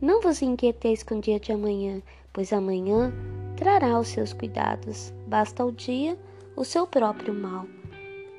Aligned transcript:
Não 0.00 0.20
vos 0.20 0.42
inquieteis 0.42 1.02
com 1.02 1.18
o 1.18 1.20
dia 1.20 1.40
de 1.40 1.52
amanhã, 1.52 2.02
pois 2.32 2.52
amanhã 2.52 3.12
trará 3.56 3.98
os 3.98 4.08
seus 4.08 4.32
cuidados. 4.32 5.12
Basta 5.26 5.62
ao 5.62 5.70
dia 5.72 6.18
o 6.56 6.64
seu 6.64 6.86
próprio 6.86 7.34
mal. 7.34 7.66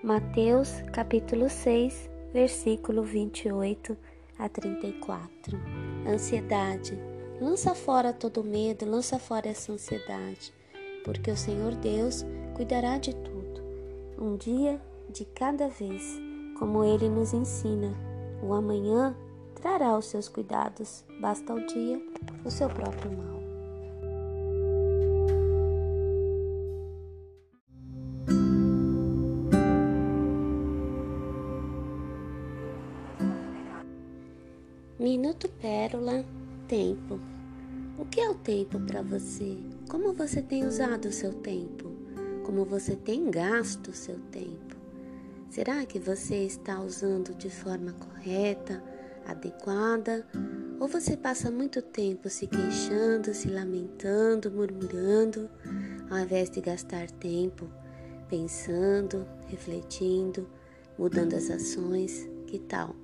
Mateus 0.04 0.82
capítulo 0.94 1.50
6, 1.50 2.10
versículo 2.34 3.04
28 3.04 3.98
a 4.38 4.48
34. 4.48 5.60
Ansiedade. 6.08 6.98
Lança 7.42 7.76
fora 7.76 8.14
todo 8.14 8.44
medo, 8.44 8.86
lança 8.86 9.20
fora 9.20 9.48
essa 9.48 9.72
ansiedade, 9.72 10.54
porque 11.06 11.32
o 11.32 11.38
Senhor 11.38 11.74
Deus 11.76 12.26
cuidará 12.54 12.98
de 12.98 13.16
tudo, 13.16 13.62
um 14.20 14.36
dia 14.36 14.80
de 15.10 15.24
cada 15.24 15.70
vez, 15.70 16.20
como 16.58 16.84
ele 16.84 17.08
nos 17.08 17.34
ensina. 17.34 17.94
O 18.42 18.54
amanhã 18.54 19.16
trará 19.62 19.98
os 19.98 20.06
seus 20.06 20.28
cuidados, 20.28 21.04
basta 21.20 21.54
ao 21.54 21.60
dia 21.60 22.02
o 22.44 22.52
seu 22.52 22.70
próprio 22.70 23.12
mal. 23.12 23.40
Minuto 35.00 35.48
Pérola 35.62 36.26
Tempo. 36.68 37.20
O 37.98 38.06
que 38.06 38.20
é 38.20 38.30
o 38.30 38.36
tempo 38.36 38.80
para 38.82 39.02
você? 39.02 39.58
Como 39.90 40.14
você 40.14 40.42
tem 40.42 40.66
usado 40.66 41.08
o 41.08 41.12
seu 41.12 41.34
tempo? 41.34 41.90
Como 42.46 42.64
você 42.64 42.96
tem 42.96 43.32
gasto 43.32 43.90
o 43.90 43.94
seu 43.94 44.20
tempo? 44.32 44.76
Será 45.50 45.86
que 45.86 45.98
você 45.98 46.44
está 46.44 46.80
usando 46.80 47.34
de 47.34 47.50
forma 47.50 47.94
correta, 47.94 48.84
adequada? 49.32 50.26
Ou 50.80 50.88
você 50.88 51.18
passa 51.18 51.52
muito 51.52 51.82
tempo 51.82 52.30
se 52.30 52.48
queixando, 52.48 53.34
se 53.34 53.50
lamentando, 53.50 54.50
murmurando, 54.52 55.50
ao 56.10 56.20
invés 56.20 56.50
de 56.50 56.62
gastar 56.62 57.10
tempo 57.12 57.70
pensando, 58.30 59.28
refletindo, 59.48 60.48
mudando 60.98 61.34
as 61.34 61.50
ações? 61.50 62.30
Que 62.48 62.60
tal? 62.60 62.96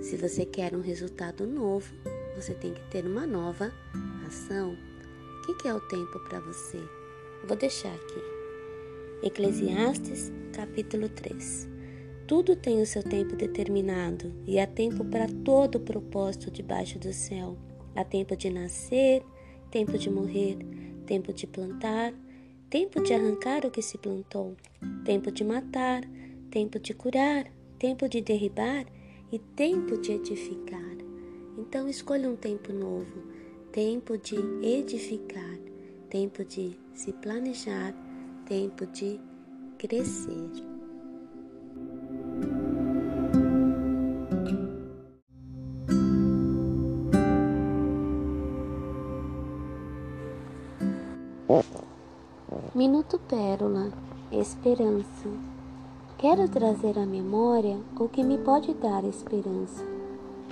Se 0.00 0.16
você 0.16 0.44
quer 0.44 0.74
um 0.74 0.80
resultado 0.80 1.46
novo, 1.46 1.92
você 2.34 2.54
tem 2.54 2.74
que 2.74 2.82
ter 2.90 3.06
uma 3.06 3.26
nova 3.26 3.72
ação. 4.26 4.76
O 5.48 5.54
que 5.56 5.68
é 5.68 5.74
o 5.74 5.80
tempo 5.80 6.18
para 6.28 6.40
você? 6.40 6.78
Vou 7.46 7.56
deixar 7.56 7.92
aqui. 7.94 8.22
Eclesiastes, 9.22 10.32
capítulo 10.52 11.08
3. 11.08 11.71
Tudo 12.32 12.56
tem 12.56 12.80
o 12.80 12.86
seu 12.86 13.02
tempo 13.02 13.36
determinado 13.36 14.32
e 14.46 14.58
há 14.58 14.66
tempo 14.66 15.04
para 15.04 15.26
todo 15.44 15.74
o 15.74 15.80
propósito 15.80 16.50
debaixo 16.50 16.98
do 16.98 17.12
céu. 17.12 17.58
Há 17.94 18.04
tempo 18.04 18.34
de 18.34 18.48
nascer, 18.48 19.22
tempo 19.70 19.98
de 19.98 20.08
morrer, 20.08 20.56
tempo 21.04 21.30
de 21.30 21.46
plantar, 21.46 22.14
tempo 22.70 23.02
de 23.02 23.12
arrancar 23.12 23.66
o 23.66 23.70
que 23.70 23.82
se 23.82 23.98
plantou, 23.98 24.56
tempo 25.04 25.30
de 25.30 25.44
matar, 25.44 26.00
tempo 26.50 26.78
de 26.78 26.94
curar, 26.94 27.52
tempo 27.78 28.08
de 28.08 28.22
derribar 28.22 28.86
e 29.30 29.38
tempo 29.38 29.98
de 29.98 30.12
edificar. 30.12 30.96
Então 31.58 31.86
escolha 31.86 32.30
um 32.30 32.36
tempo 32.36 32.72
novo, 32.72 33.24
tempo 33.72 34.16
de 34.16 34.36
edificar, 34.62 35.58
tempo 36.08 36.42
de 36.46 36.78
se 36.94 37.12
planejar, 37.12 37.94
tempo 38.46 38.86
de 38.86 39.20
crescer. 39.76 40.71
Minuto 52.74 53.18
Pérola 53.28 53.92
Esperança 54.30 55.28
Quero 56.16 56.48
trazer 56.48 56.98
à 56.98 57.04
memória 57.04 57.78
o 58.00 58.08
que 58.08 58.24
me 58.24 58.38
pode 58.38 58.72
dar 58.72 59.04
esperança. 59.04 59.84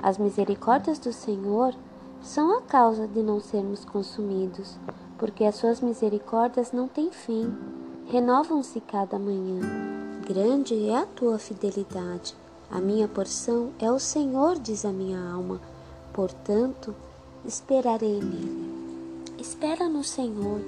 As 0.02 0.18
misericórdias 0.18 0.98
do 0.98 1.10
Senhor 1.10 1.74
são 2.20 2.58
a 2.58 2.60
causa 2.60 3.08
de 3.08 3.22
não 3.22 3.40
sermos 3.40 3.82
consumidos, 3.82 4.76
porque 5.16 5.44
as 5.44 5.54
suas 5.54 5.80
misericórdias 5.80 6.70
não 6.70 6.86
têm 6.86 7.10
fim, 7.10 7.50
renovam-se 8.10 8.78
cada 8.80 9.18
manhã. 9.18 9.60
Grande 10.26 10.86
é 10.86 10.98
a 10.98 11.06
tua 11.06 11.38
fidelidade. 11.38 12.34
A 12.70 12.78
minha 12.78 13.08
porção 13.08 13.70
é 13.78 13.90
o 13.90 13.98
Senhor, 13.98 14.58
diz 14.58 14.84
a 14.84 14.92
minha 14.92 15.18
alma. 15.18 15.62
Portanto, 16.12 16.94
esperarei 17.42 18.20
nele. 18.20 19.24
Espera 19.38 19.88
no 19.88 20.04
Senhor, 20.04 20.60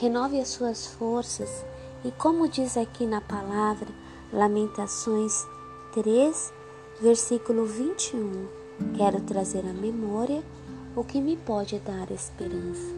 renove 0.00 0.40
as 0.40 0.48
suas 0.48 0.86
forças, 0.86 1.62
e 2.02 2.10
como 2.12 2.48
diz 2.48 2.78
aqui 2.78 3.04
na 3.04 3.20
palavra, 3.20 3.88
Lamentações 4.32 5.46
3, 5.92 6.54
versículo 7.02 7.66
21. 7.66 8.48
Quero 8.96 9.20
trazer 9.20 9.58
à 9.58 9.74
memória 9.74 10.42
o 10.96 11.04
que 11.04 11.20
me 11.20 11.36
pode 11.36 11.78
dar 11.80 12.10
esperança. 12.10 12.94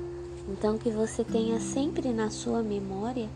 Então, 0.48 0.78
que 0.78 0.90
você 0.90 1.24
tenha 1.24 1.58
sempre 1.58 2.12
na 2.12 2.30
sua 2.30 2.62
memória 2.62 3.28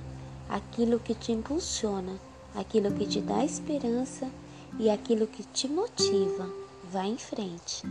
aquilo 0.49 1.01
que 1.01 1.15
te 1.15 1.33
impulsiona, 1.33 2.13
aquilo 2.55 2.93
que 2.93 3.05
te 3.05 3.21
dá 3.21 3.45
esperança 3.45 4.31
e 4.79 4.89
aquilo 4.89 5.27
que 5.27 5.43
te 5.43 5.67
motiva. 5.67 6.49
Vá 6.93 7.05
em 7.05 7.19
frente. 7.19 7.83